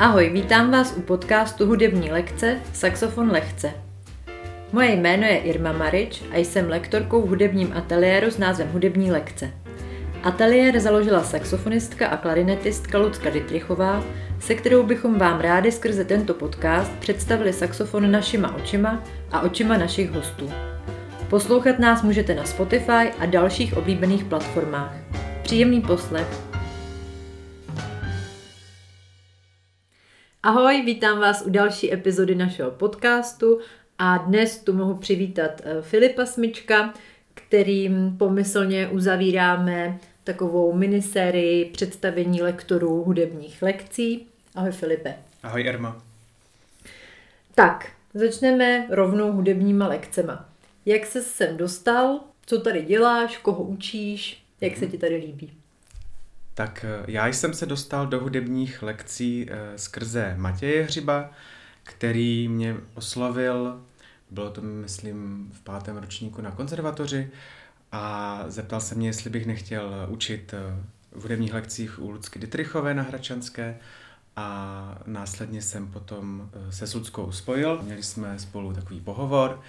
[0.00, 3.72] Ahoj, vítám vás u podcastu Hudební lekce Saxofon lehce.
[4.72, 9.50] Moje jméno je Irma Marič a jsem lektorkou v hudebním ateliéru s názvem Hudební lekce.
[10.22, 14.04] Ateliér založila saxofonistka a klarinetistka Lucka Dytrichová,
[14.38, 20.10] se kterou bychom vám rádi skrze tento podcast představili saxofon našima očima a očima našich
[20.10, 20.52] hostů.
[21.28, 24.94] Poslouchat nás můžete na Spotify a dalších oblíbených platformách.
[25.42, 26.49] Příjemný poslech.
[30.42, 33.60] Ahoj, vítám vás u další epizody našeho podcastu
[33.98, 36.94] a dnes tu mohu přivítat eh, Filipa Smička,
[37.34, 44.26] kterým pomyslně uzavíráme takovou minisérii představení lektorů hudebních lekcí.
[44.54, 45.14] Ahoj Filipe.
[45.42, 46.02] Ahoj Erma.
[47.54, 50.48] Tak, začneme rovnou hudebníma lekcema.
[50.86, 55.59] Jak se sem dostal, co tady děláš, koho učíš, jak se ti tady líbí?
[56.54, 61.30] Tak eh, já jsem se dostal do hudebních lekcí eh, skrze Matěje Hřiba,
[61.82, 63.80] který mě oslovil,
[64.30, 67.30] bylo to myslím v pátém ročníku na konzervatoři
[67.92, 72.94] a zeptal se mě, jestli bych nechtěl učit eh, v hudebních lekcích u Lucky Dytrichové
[72.94, 73.78] na Hračanské
[74.36, 77.82] a následně jsem potom se Sudskou spojil.
[77.82, 79.60] Měli jsme spolu takový pohovor,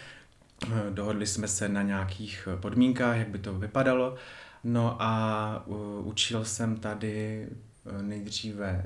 [0.89, 4.17] dohodli jsme se na nějakých podmínkách, jak by to vypadalo
[4.63, 7.47] No a uh, učil jsem tady
[7.85, 8.85] uh, nejdříve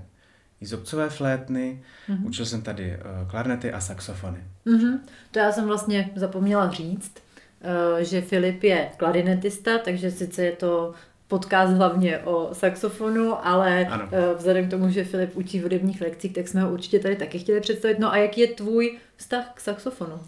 [0.62, 2.28] izobcové flétny, mm-hmm.
[2.28, 4.44] učil jsem tady uh, klarnety a saxofony.
[4.66, 5.00] Mm-hmm.
[5.32, 10.94] To já jsem vlastně zapomněla říct, uh, že Filip je klarinetista, takže sice je to
[11.28, 14.04] podcast hlavně o saxofonu, ale ano.
[14.06, 17.16] Uh, vzhledem k tomu, že Filip učí v hudebních lekcích, tak jsme ho určitě tady
[17.16, 18.00] taky chtěli představit.
[18.00, 20.20] No a jaký je tvůj vztah k saxofonu?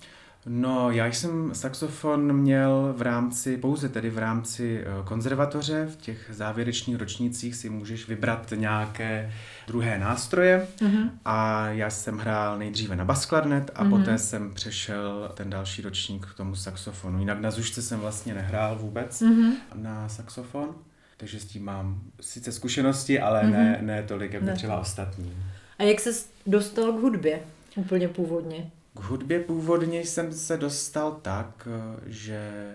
[0.47, 6.29] No, já jsem saxofon měl v rámci, pouze tedy v rámci eh, konzervatoře, v těch
[6.33, 9.33] závěrečných ročnících si můžeš vybrat nějaké
[9.67, 11.09] druhé nástroje uh-huh.
[11.25, 13.89] a já jsem hrál nejdříve na basklarnet a uh-huh.
[13.89, 17.19] poté jsem přešel ten další ročník k tomu saxofonu.
[17.19, 19.53] Jinak na zušce jsem vlastně nehrál vůbec uh-huh.
[19.75, 20.75] na saxofon,
[21.17, 23.51] takže s tím mám sice zkušenosti, ale uh-huh.
[23.51, 24.53] ne, ne tolik jako ne.
[24.53, 25.33] třeba ostatní.
[25.79, 26.09] A jak se
[26.45, 27.39] dostal k hudbě
[27.75, 28.71] úplně původně?
[28.97, 31.67] K hudbě původně jsem se dostal tak,
[32.05, 32.71] že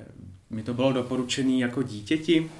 [0.50, 2.50] mi to bylo doporučené jako dítěti,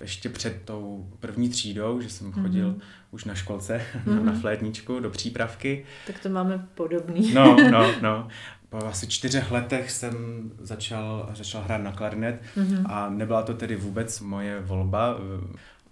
[0.00, 2.80] ještě před tou první třídou, že jsem chodil mm-hmm.
[3.10, 4.24] už na školce mm-hmm.
[4.24, 5.84] na flétničku do přípravky.
[6.06, 7.34] Tak to máme podobný.
[7.34, 8.28] No, no, no.
[8.68, 10.14] Po asi čtyřech letech jsem
[10.60, 12.82] začal, začal hrát na klarinet mm-hmm.
[12.86, 15.18] a nebyla to tedy vůbec moje volba.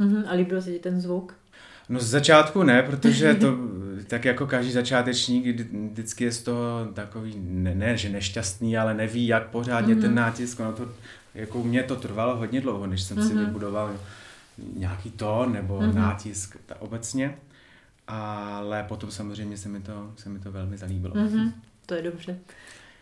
[0.00, 0.24] Mm-hmm.
[0.28, 1.34] A líbil se ti ten zvuk?
[1.88, 3.56] No z začátku ne, protože to
[4.06, 5.60] tak jako každý začátečník
[5.92, 10.00] vždycky je z toho takový, ne, ne že nešťastný, ale neví, jak pořádně mm-hmm.
[10.00, 10.88] ten nátisk, ono to,
[11.34, 13.28] jako mě to trvalo hodně dlouho, než jsem mm-hmm.
[13.28, 13.96] si vybudoval
[14.76, 15.94] nějaký tón nebo mm-hmm.
[15.94, 17.38] nátisk ta, obecně,
[18.08, 21.14] ale potom samozřejmě se mi to, se mi to velmi zalíbilo.
[21.14, 21.52] Mm-hmm.
[21.86, 22.38] To je dobře.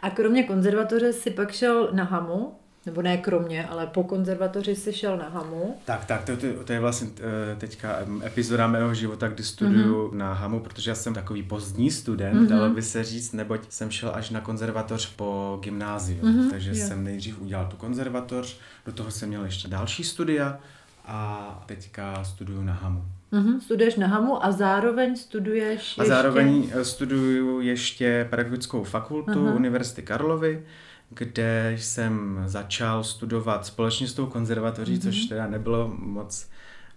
[0.01, 2.55] A kromě konzervatoře si pak šel na Hamu,
[2.87, 5.77] nebo ne kromě, ale po konzervatoři si šel na Hamu.
[5.85, 10.17] Tak, tak, to, to, to je vlastně eh, teďka epizoda mého života, kdy studuju mm-hmm.
[10.17, 12.49] na Hamu, protože já jsem takový pozdní student, mm-hmm.
[12.49, 16.23] dalo by se říct, neboť jsem šel až na konzervatoř po gymnáziu.
[16.23, 16.87] Mm-hmm, takže jo.
[16.87, 20.59] jsem nejdřív udělal tu konzervatoř, do toho jsem měl ještě další studia
[21.07, 23.05] a teďka studuju na Hamu.
[23.33, 23.59] Mm-hmm.
[23.61, 26.03] Studuješ na Hamu a zároveň studuješ ještě...
[26.03, 29.57] A zároveň eh, studuju ještě pedagogickou fakultu uh-huh.
[29.57, 30.63] Univerzity Karlovy
[31.11, 35.03] kde jsem začal studovat společně s tou konzervatoří, mm-hmm.
[35.03, 36.49] což teda nebylo moc,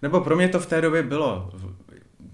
[0.02, 1.50] nebo pro mě to v té době bylo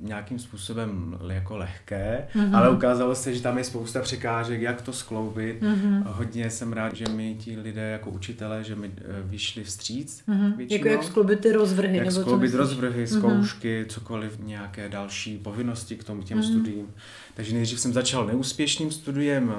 [0.06, 2.56] nějakým způsobem jako lehké, mm-hmm.
[2.56, 5.62] ale ukázalo se, že tam je spousta překážek, jak to skloubit.
[5.62, 6.02] Mm-hmm.
[6.06, 10.22] Hodně jsem rád, že mi ti lidé jako učitelé, že mi eh, vyšli vstříc.
[10.28, 10.56] Mm-hmm.
[10.56, 10.78] Většinou.
[10.78, 11.96] Jako jak skloubit ty rozvrhy.
[11.96, 13.18] Jak nebo skloubit rozvrhy, mm-hmm.
[13.18, 16.50] zkoušky, cokoliv, nějaké další povinnosti k tomu těm mm-hmm.
[16.50, 16.86] studiím.
[17.34, 19.54] Takže nejdřív jsem začal neúspěšným studiem uh,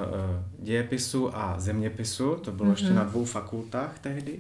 [0.65, 2.71] dějepisu a zeměpisu, to bylo mm-hmm.
[2.71, 4.39] ještě na dvou fakultách tehdy.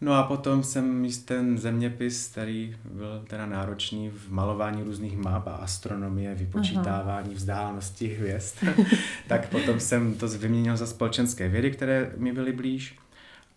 [0.00, 5.56] No a potom jsem ten zeměpis, který byl teda náročný v malování různých map a
[5.56, 7.36] astronomie, vypočítávání Aha.
[7.36, 8.56] vzdálenosti hvězd,
[9.28, 12.98] tak potom jsem to vyměnil za společenské vědy, které mi byly blíž.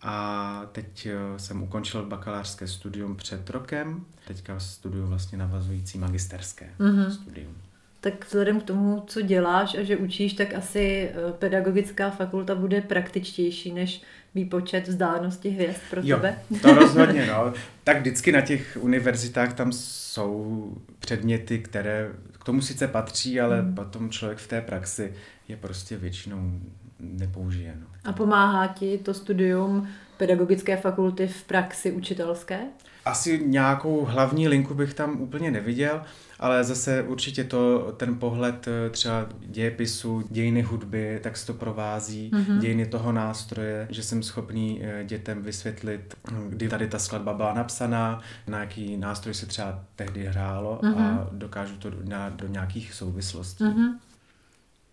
[0.02, 7.10] A teď eh, jsem ukončil bakalářské studium před rokem, teďka studuju vlastně navazující magisterské uh-huh.
[7.10, 7.54] studium
[8.00, 12.80] tak vzhledem k tomu, co děláš a že učíš, tak asi eh, pedagogická fakulta bude
[12.80, 14.02] praktičtější než
[14.34, 16.38] výpočet vzdálenosti hvězd pro jo, tebe.
[16.62, 17.52] to rozhodně, no.
[17.84, 22.10] Tak vždycky na těch univerzitách tam jsou předměty, které
[22.40, 23.74] k tomu sice patří, ale hmm.
[23.74, 25.12] potom člověk v té praxi
[25.48, 26.60] je prostě většinou
[26.98, 27.74] nepoužije.
[27.80, 27.86] No.
[28.04, 32.60] A pomáhá ti to studium pedagogické fakulty v praxi učitelské?
[33.04, 36.02] Asi nějakou hlavní linku bych tam úplně neviděl,
[36.40, 42.30] ale zase určitě to, ten pohled eh, třeba dějepisu, dějiny hudby, tak se to provází,
[42.34, 42.58] mm-hmm.
[42.58, 46.14] dějiny toho nástroje, že jsem schopný eh, dětem vysvětlit,
[46.48, 50.98] kdy tady ta skladba byla napsaná, na jaký nástroj se třeba tehdy hrálo mm-hmm.
[50.98, 53.64] a dokážu to dát do nějakých souvislostí.
[53.64, 53.94] Mm-hmm.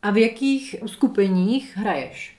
[0.01, 2.36] A v jakých skupeních hraješ?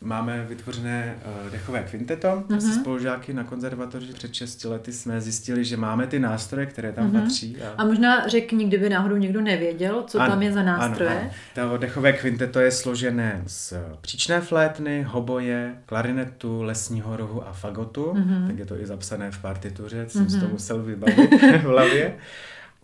[0.00, 2.28] Máme vytvořené uh, dechové kvinteto.
[2.28, 2.58] Uh-huh.
[2.58, 7.10] Se spolužáky na konzervatoři před 6 lety jsme zjistili, že máme ty nástroje, které tam
[7.10, 7.22] uh-huh.
[7.22, 7.56] patří.
[7.62, 7.82] A...
[7.82, 11.10] a možná řekni, kdyby náhodou někdo nevěděl, co ano, tam je za nástroje.
[11.10, 11.70] Ano, ano.
[11.70, 18.04] To dechové kvinteto je složené z příčné flétny, hoboje, klarinetu, lesního rohu a fagotu.
[18.04, 18.46] Uh-huh.
[18.46, 20.08] Tak je to i zapsané v partituře, uh-huh.
[20.08, 22.16] jsem si to musel vybavit v hlavě.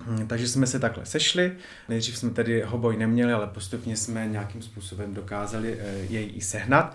[0.06, 1.52] Hm, takže jsme se takhle sešli.
[1.88, 6.94] Nejdřív jsme tedy hoboj neměli, ale postupně jsme nějakým způsobem dokázali eh, jej i sehnat.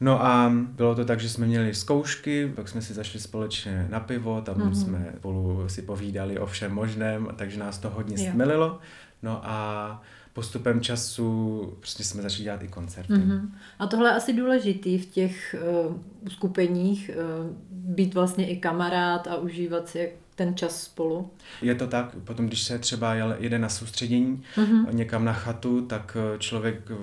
[0.00, 4.00] No a bylo to tak, že jsme měli zkoušky, pak jsme si zašli společně na
[4.00, 4.72] pivo, tam mm-hmm.
[4.72, 8.30] jsme spolu si povídali o všem možném, takže nás to hodně jo.
[8.30, 8.78] stmelilo.
[9.22, 10.02] No a
[10.32, 13.12] postupem času prostě jsme začali dělat i koncerty.
[13.12, 13.48] Mm-hmm.
[13.78, 15.96] A tohle je asi důležitý v těch uh,
[16.28, 21.30] skupeních, uh, být vlastně i kamarád a užívat si ten čas spolu.
[21.62, 24.94] Je to tak, potom když se třeba jede na soustředění mm-hmm.
[24.94, 26.96] někam na chatu, tak eh, člověk eh,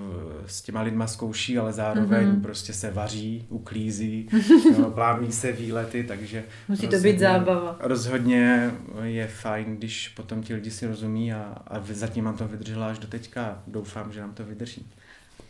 [0.46, 2.42] s těma lidma zkouší, ale zároveň mm-hmm.
[2.42, 4.30] prostě se vaří, uklízí,
[4.80, 6.44] no, plánují se výlety, takže...
[6.68, 7.78] Musí rozhodně, to být zábava.
[7.80, 8.72] Rozhodně
[9.04, 13.00] je fajn, když potom ti lidi si rozumí a, a zatím mám to vydržela až
[13.00, 13.64] do teďka.
[13.68, 14.90] Doufám, že nám to vydrží.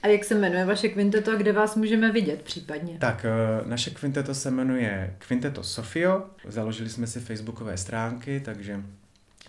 [0.03, 2.97] A jak se jmenuje vaše kvinteto a kde vás můžeme vidět případně?
[2.99, 6.23] Tak, eh, naše kvinteto se jmenuje Kvinteto Sofio.
[6.47, 8.83] Založili jsme si facebookové stránky, takže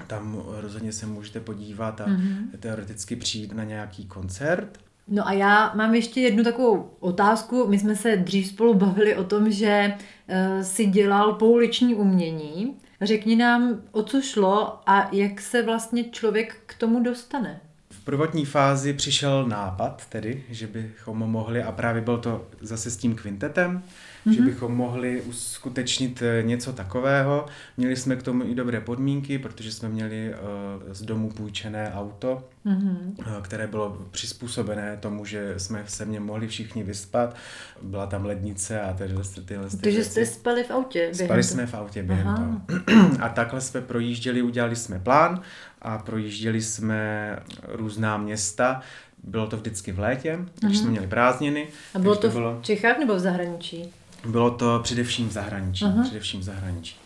[0.06, 2.48] tam rozhodně se můžete podívat a mm-hmm.
[2.60, 4.78] teoreticky přijít na nějaký koncert.
[5.08, 7.66] No a já mám ještě jednu takovou otázku.
[7.68, 12.76] My jsme se dřív spolu bavili o tom, že uh, si dělal pouliční umění.
[13.02, 17.60] Řekni nám, o co šlo a jak se vlastně člověk k tomu dostane
[18.08, 23.14] prvotní fázi přišel nápad, tedy, že bychom mohli, a právě byl to zase s tím
[23.14, 23.82] kvintetem,
[24.28, 24.34] mm-hmm.
[24.34, 24.50] že mhm.
[24.50, 27.46] bychom mohli uskutečnit eh, něco takového.
[27.76, 32.44] Měli jsme k tomu i dobré podmínky, protože jsme měli uh, z domu půjčené auto,
[32.66, 32.96] mm-hmm.
[33.18, 37.36] uh, které bylo přizpůsobené tomu, že jsme se mě mohli všichni vyspat.
[37.82, 41.10] Byla tam lednice a tyhle, tyhle Takže jste spali v autě?
[41.12, 42.36] Spali jsme v autě během Aha.
[42.36, 42.80] toho.
[43.20, 45.40] a takhle jsme projížděli, udělali jsme plán
[45.82, 47.36] a projížděli jsme
[47.68, 48.80] různá města.
[49.22, 50.66] Bylo to vždycky v létě, mm-hmm.
[50.66, 50.92] když jsme mhm.
[50.92, 51.68] měli prázdniny.
[51.94, 52.58] A bylo to, to bylo...
[52.60, 53.92] v Čechách nebo v zahraničí?
[54.26, 55.84] Bylo to především v zahraničí.
[55.84, 56.02] Uh-huh.
[56.02, 56.96] Především v zahraničí.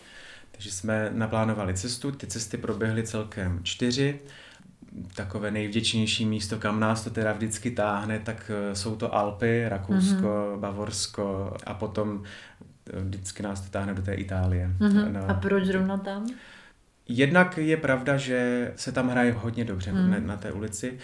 [0.50, 4.20] Takže jsme naplánovali cestu, ty cesty proběhly celkem čtyři.
[5.14, 10.26] Takové nejvděčnější místo, kam nás to teda vždycky táhne, tak eh, jsou to Alpy, Rakousko,
[10.26, 10.60] uh-huh.
[10.60, 12.22] Bavorsko a potom
[12.92, 14.70] eh, vždycky nás to táhne do té Itálie.
[14.80, 15.12] Uh-huh.
[15.12, 15.30] No.
[15.30, 16.26] A proč zrovna tam?
[17.08, 20.10] Jednak je pravda, že se tam hraje hodně dobře mm.
[20.10, 20.98] na, na té ulici.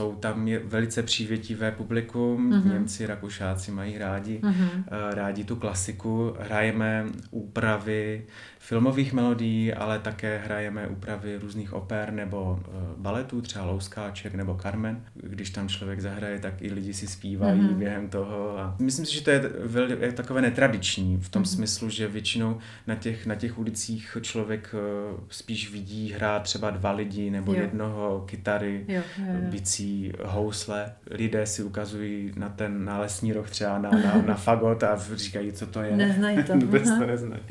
[0.00, 2.72] Jsou tam velice přívětivé publikum, mm-hmm.
[2.72, 4.84] Němci, Rakušáci mají rádi, mm-hmm.
[5.10, 6.34] rádi tu klasiku.
[6.40, 8.26] Hrajeme úpravy
[8.62, 15.04] filmových melodií, ale také hrajeme úpravy různých oper nebo uh, baletů, třeba Louskáček nebo Carmen.
[15.14, 17.74] Když tam člověk zahraje, tak i lidi si zpívají mm-hmm.
[17.74, 18.58] během toho.
[18.58, 21.54] A myslím si, že to je, vel, je takové netradiční v tom mm-hmm.
[21.54, 26.92] smyslu, že většinou na těch, na těch ulicích člověk uh, spíš vidí hrát třeba dva
[26.92, 27.60] lidi nebo jo.
[27.60, 29.50] jednoho, kytary, jo, jo, jo.
[29.50, 30.92] bicí, housle.
[31.10, 35.66] Lidé si ukazují na ten nálesní roh třeba na, na, na fagot a říkají, co
[35.66, 35.96] to je.
[35.96, 36.52] Neznají to.
[36.58, 37.42] Vůbec to neznají.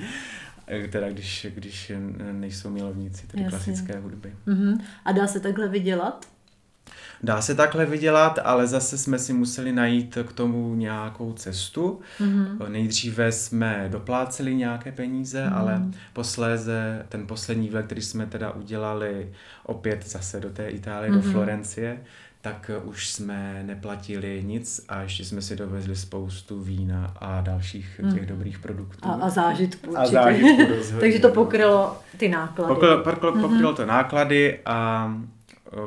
[0.70, 1.92] Eh, teda když, když
[2.32, 3.58] nejsou milovníci tedy Jasně.
[3.58, 4.34] klasické hudby.
[4.48, 4.82] Uh-huh.
[5.06, 6.26] A dá se takhle vydělat?
[7.24, 12.00] Dá se takhle vydělat, ale zase jsme si museli najít k tomu nějakou cestu.
[12.20, 12.70] Mm-hmm.
[12.70, 15.58] Nejdříve jsme dopláceli nějaké peníze, mm-hmm.
[15.58, 15.82] ale
[16.14, 19.32] posléze ten poslední vlet, který jsme teda udělali
[19.64, 21.16] opět zase do té Itálie, mm-hmm.
[21.16, 21.32] do mhm.
[21.32, 22.00] Florencie,
[22.42, 28.14] tak už jsme neplatili nic a ještě jsme si dovezli spoustu vína a dalších hmm.
[28.14, 29.10] těch dobrých produktů.
[29.10, 29.98] A, a zážitků.
[29.98, 32.74] A zážitků Takže to pokrylo ty náklady.
[32.74, 33.42] Pokrylo, pokrylo, mm-hmm.
[33.42, 35.14] pokrylo to náklady a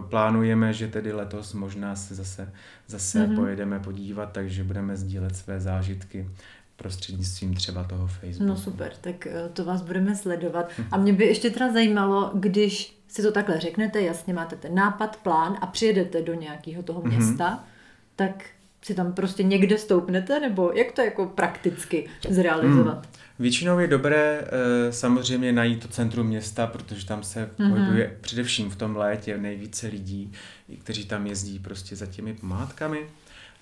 [0.09, 2.53] plánujeme, že tedy letos možná se zase,
[2.87, 3.37] zase mm-hmm.
[3.37, 6.31] pojedeme podívat, takže budeme sdílet své zážitky
[6.77, 8.45] prostřednictvím třeba toho Facebooku.
[8.45, 10.71] No super, tak e, to vás budeme sledovat.
[10.91, 15.17] A mě by ještě teda zajímalo, když si to takhle řeknete, jasně máte ten nápad,
[15.17, 17.11] plán a přijedete do nějakého toho mhm.
[17.11, 18.17] města, mm-hmm.
[18.17, 18.45] tak
[18.83, 22.95] si tam prostě někde stoupnete, nebo jak to jako prakticky zrealizovat?
[22.95, 23.15] Hmm.
[23.39, 24.45] Většinou je dobré
[24.89, 27.71] e, samozřejmě najít to centrum města, protože tam se mm-hmm.
[27.71, 30.33] pohybuje především v tom létě nejvíce lidí,
[30.79, 33.07] kteří tam jezdí prostě za těmi pomátkami.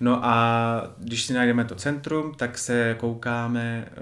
[0.01, 3.95] No a když si najdeme to centrum, tak se koukáme, e,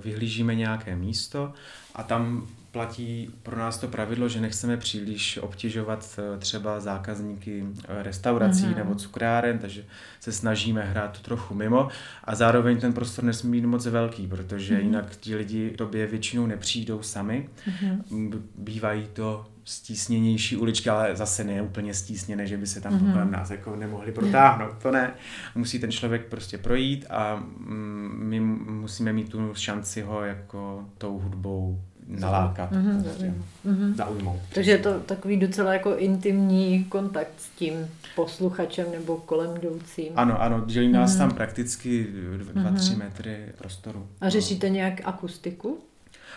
[0.00, 1.52] vyhlížíme nějaké místo
[1.94, 8.02] a tam platí pro nás to pravidlo, že nechceme příliš obtěžovat eh, třeba zákazníky eh,
[8.02, 8.76] restaurací mm-hmm.
[8.76, 9.84] nebo cukráren, takže
[10.20, 11.88] se snažíme hrát to trochu mimo
[12.24, 14.84] a zároveň ten prostor nesmí být moc velký, protože mm-hmm.
[14.84, 17.48] jinak ti lidi tobě většinou nepřijdou sami.
[17.68, 18.42] Mm-hmm.
[18.58, 23.12] Bývají to stísněnější uličky, ale zase ne úplně stísněné, že by se tam mm-hmm.
[23.12, 24.82] kolem nás jako nemohli protáhnout.
[24.82, 25.14] To ne.
[25.54, 31.18] Musí ten člověk prostě projít a mm, my musíme mít tu šanci ho jako tou
[31.18, 33.02] hudbou nalákat, mm-hmm.
[33.02, 33.34] prostě,
[33.66, 33.94] mm-hmm.
[33.94, 34.40] zaujmout.
[34.54, 37.74] Takže je to takový docela jako intimní kontakt s tím
[38.14, 40.12] posluchačem nebo kolem jdoucím.
[40.16, 41.18] Ano, ano, dělí nás mm-hmm.
[41.18, 42.98] tam prakticky 2-3 mm-hmm.
[42.98, 44.06] metry prostoru.
[44.20, 45.78] A řešíte nějak akustiku?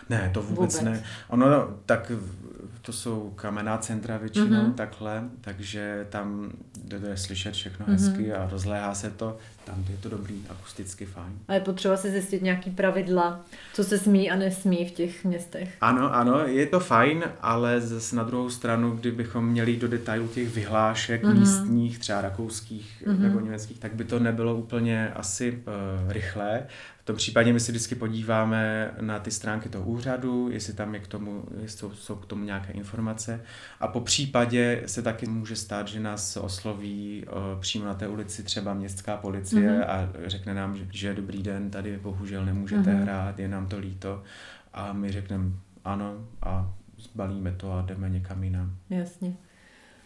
[0.09, 0.81] Ne, to vůbec, vůbec.
[0.81, 1.03] ne.
[1.27, 1.47] Ono
[1.85, 2.11] tak
[2.81, 4.73] to jsou kamenná centra většinou mm-hmm.
[4.73, 6.51] takhle, takže tam
[6.83, 7.91] jde slyšet všechno mm-hmm.
[7.91, 9.37] hezky a rozléhá se to.
[9.65, 11.39] Tam je to dobrý, akusticky fajn.
[11.47, 15.77] A je potřeba si zjistit nějaký pravidla, co se smí a nesmí v těch městech.
[15.81, 20.55] Ano, ano, je to fajn, ale zase na druhou stranu, kdybychom měli do detailu těch
[20.55, 21.39] vyhlášek mm-hmm.
[21.39, 23.19] místních, třeba rakouských mm-hmm.
[23.19, 26.63] nebo německých, tak by to nebylo úplně asi uh, rychlé
[27.09, 31.07] tom případě my si vždycky podíváme na ty stránky toho úřadu, jestli tam je k
[31.07, 33.41] tomu, jestli jsou, jsou k tomu nějaké informace.
[33.79, 38.43] A po případě se taky může stát, že nás osloví uh, přímo na té ulici
[38.43, 39.89] třeba městská policie mm-hmm.
[39.89, 43.01] a řekne nám, že, že dobrý den, tady bohužel nemůžete mm-hmm.
[43.01, 44.23] hrát, je nám to líto.
[44.73, 45.51] A my řekneme
[45.85, 48.75] ano a zbalíme to a jdeme někam jinam.
[48.89, 49.33] Jasně.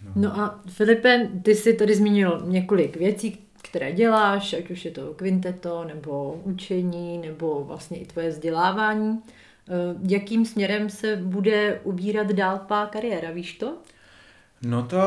[0.04, 0.12] No.
[0.16, 5.14] no a Filipe, ty jsi tady zmínil několik věcí, které děláš, ať už je to
[5.14, 9.20] kvinteto, nebo učení, nebo vlastně i tvoje vzdělávání.
[9.70, 13.78] Eh, jakým směrem se bude ubírat dál pá kariéra, víš to?
[14.62, 14.98] No to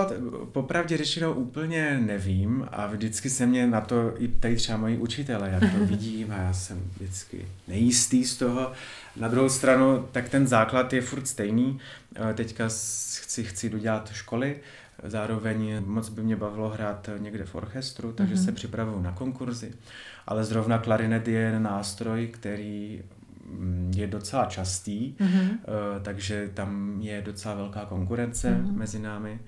[0.52, 5.50] popravdě řečeno úplně nevím a vždycky se mě na to i tady třeba moji učitele,
[5.50, 8.72] jak to vidím a já jsem vždycky nejistý z toho.
[9.16, 11.80] Na druhou stranu, tak ten základ je furt stejný.
[12.30, 14.56] Eh, teďka chci, chci dodělat školy,
[15.04, 18.44] Zároveň moc by mě bavilo hrát někde v orchestru, takže mm-hmm.
[18.44, 19.72] se připravuju na konkurzy.
[20.26, 23.02] Ale zrovna klarinet je nástroj, který
[23.96, 25.58] je docela častý, mm-hmm.
[26.02, 28.72] takže tam je docela velká konkurence mm-hmm.
[28.72, 29.40] mezi námi.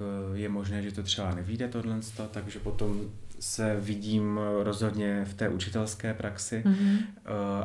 [0.00, 3.00] Eh, je možné, že to třeba nevíde tohle, takže potom
[3.40, 6.98] se vidím rozhodně v té učitelské praxi, mm-hmm.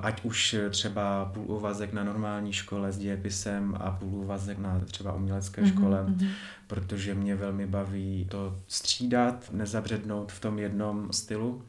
[0.01, 5.13] ať už třeba půl úvazek na normální škole s dějepisem a půl úvazek na třeba
[5.13, 5.77] umělecké mm-hmm.
[5.77, 6.29] škole, mm-hmm.
[6.67, 11.63] protože mě velmi baví to střídat, nezabřednout v tom jednom stylu.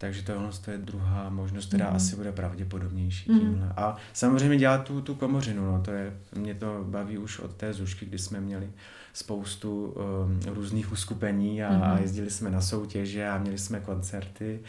[0.00, 1.96] Takže tohle to je druhá možnost, která mm-hmm.
[1.96, 3.38] asi bude pravděpodobnější mm-hmm.
[3.38, 3.72] tímhle.
[3.76, 7.72] A samozřejmě dělat tu, tu komořinu, no, to je, mě to baví už od té
[7.72, 8.70] zušky, kdy jsme měli
[9.12, 11.92] spoustu um, různých uskupení a, mm-hmm.
[11.92, 14.60] a jezdili jsme na soutěže a měli jsme koncerty,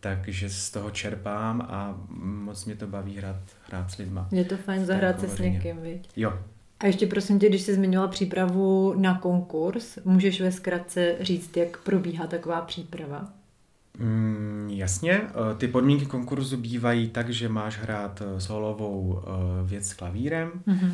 [0.00, 4.28] takže z toho čerpám a moc mě to baví hrát, hrát s lidma.
[4.32, 6.08] Je to fajn zahrát se s někým, viď?
[6.16, 6.38] Jo.
[6.80, 11.78] A ještě prosím tě, když jsi zmiňovala přípravu na konkurs, můžeš ve zkratce říct, jak
[11.78, 13.35] probíhá taková příprava?
[13.98, 19.30] Mm, jasně, eh, ty podmínky konkurzu bývají tak, že máš hrát eh, solovou eh,
[19.66, 20.50] věc s klavírem.
[20.68, 20.92] Mm-hmm.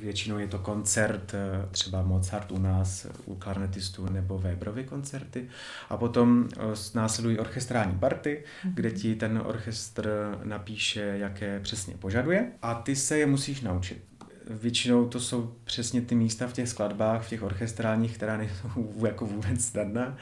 [0.00, 1.34] Většinou je to koncert,
[1.70, 5.48] třeba Mozart u nás, u klarnetistů, nebo Weberovy koncerty.
[5.90, 6.48] A potom
[6.94, 8.74] následují orchestrální party, mm-hmm.
[8.74, 10.10] kde ti ten orchestr
[10.44, 12.52] napíše, jaké přesně požaduje.
[12.62, 14.04] A ty se je musíš naučit
[14.50, 18.68] většinou to jsou přesně ty místa v těch skladbách, v těch orchestrálních, která nejsou
[19.06, 20.16] jako vůbec snadná.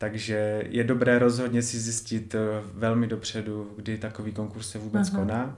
[0.00, 2.38] Takže je dobré rozhodně si zjistit eh,
[2.74, 5.18] velmi dopředu, kdy takový konkurs se vůbec Aha.
[5.18, 5.56] koná,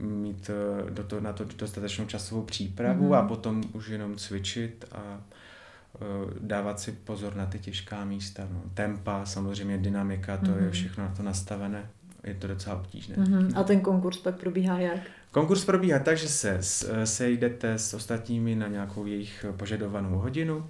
[0.00, 3.22] mít eh, do to, na to dostatečnou časovou přípravu Aha.
[3.24, 5.98] a potom už jenom cvičit a eh,
[6.40, 8.48] dávat si pozor na ty těžká místa.
[8.52, 8.62] No.
[8.74, 10.60] Tempa, samozřejmě dynamika, to Aha.
[10.60, 11.90] je všechno na to nastavené.
[12.24, 13.16] Je to docela obtížné.
[13.16, 13.44] Aha.
[13.54, 15.00] A ten konkurs pak probíhá jak?
[15.30, 16.58] Konkurs probíhá tak, že se
[17.04, 20.66] sejdete s ostatními na nějakou jejich požadovanou hodinu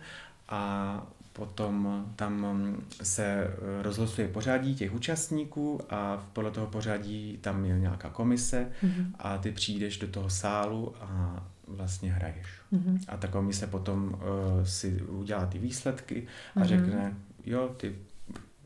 [0.49, 1.07] a
[1.37, 7.79] Potom tam mm, se eh, rozlosuje pořadí těch účastníků a podle toho pořadí tam je
[7.79, 9.07] nějaká komise mm-hmm.
[9.19, 12.47] a ty přijdeš do toho sálu a vlastně hraješ.
[12.73, 12.99] Mm-hmm.
[13.09, 16.65] A ta komise potom uh, si udělá ty výsledky a mm-hmm.
[16.65, 17.15] řekne,
[17.47, 17.97] jo, ty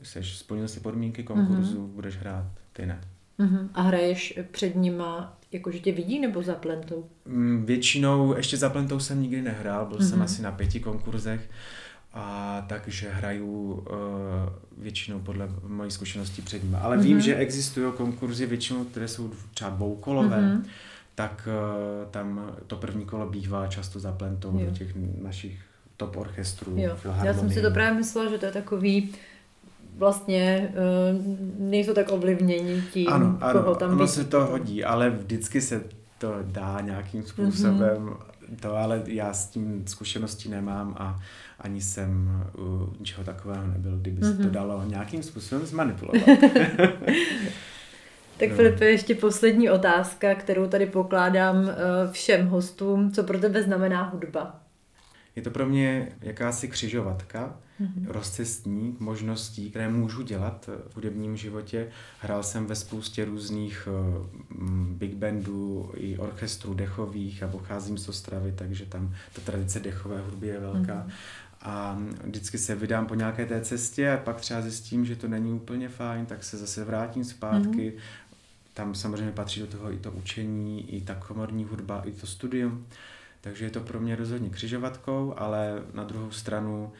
[0.02, 1.94] seš, splnil si podmínky konkurzu, mm-hmm.
[1.94, 3.00] budeš hrát, ty ne.
[3.38, 3.68] Mm-hmm.
[3.74, 7.06] A hraješ před nima, jakože tě vidí nebo za plentou?
[7.24, 10.08] Mm, většinou, ještě za plentou jsem nikdy nehrál, byl mm-hmm.
[10.08, 11.50] jsem asi na pěti konkurzech,
[12.12, 13.86] a takže hraju uh,
[14.78, 16.76] většinou podle mojí zkušenosti před nimi.
[16.80, 17.02] Ale mm-hmm.
[17.02, 20.62] vím, že existují konkurzy většinou, které jsou třeba dvoukolové, mm-hmm.
[21.14, 25.60] tak uh, tam to první kolo bývá často zaplentou do těch našich
[25.96, 26.74] top orchestrů.
[26.76, 26.96] Jo.
[27.22, 29.12] Já jsem si to právě myslela, že to je takový
[29.96, 35.10] vlastně uh, nejsou tak ovlivnění tím, ano, ano, koho tam ono se to hodí, ale
[35.10, 35.84] vždycky se
[36.18, 38.16] to dá nějakým způsobem, mm-hmm.
[38.60, 41.20] To ale já s tím zkušeností nemám a
[41.60, 44.30] ani jsem u ničeho takového nebyl, kdyby mm-hmm.
[44.30, 44.52] se to mhm.
[44.52, 46.22] dalo nějakým způsobem zmanipulovat.
[48.38, 48.56] tak no.
[48.56, 51.74] Filipe, ještě poslední otázka, kterou tady pokládám eh,
[52.12, 53.12] všem hostům.
[53.12, 54.60] Co pro tebe znamená hudba?
[55.36, 58.06] Je to pro mě jakási křižovatka, mm-hmm.
[58.06, 61.88] rozcestník možností, které můžu dělat v hudebním životě.
[62.20, 68.52] Hrál jsem ve spoustě různých uh, big bandů i orchestrů dechových a pocházím z Ostravy,
[68.56, 71.06] takže tam ta tradice dechové hudby je velká.
[71.06, 71.12] Mm-hmm.
[71.62, 75.52] A vždycky se vydám po nějaké té cestě a pak třeba zjistím, že to není
[75.52, 77.90] úplně fajn, tak se zase vrátím zpátky.
[77.90, 78.00] Mm-hmm.
[78.74, 82.86] Tam samozřejmě patří do toho i to učení, i ta komorní hudba, i to studium.
[83.40, 86.92] Takže je to pro mě rozhodně křižovatkou, ale na druhou stranu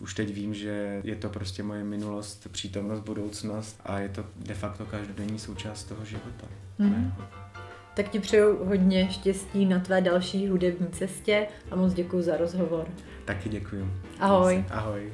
[0.00, 4.54] už teď vím, že je to prostě moje minulost, přítomnost, budoucnost a je to de
[4.54, 6.46] facto každodenní součást toho života.
[6.78, 7.12] Mm.
[7.96, 12.88] Tak ti přeju hodně štěstí na tvé další hudební cestě a moc děkuji za rozhovor.
[13.24, 13.90] Taky děkuji.
[14.20, 14.64] Ahoj.
[14.70, 15.12] Ahoj.